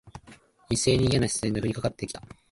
[0.67, 2.23] 一斉にいやな視線が降りかかって来た。